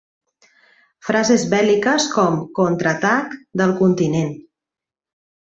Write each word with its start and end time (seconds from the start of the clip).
Frases 1.09 1.43
bèl·liques 1.51 2.09
com 2.17 2.39
"Contraatac 2.61 3.39
del 3.63 3.77
continent!" 3.83 4.37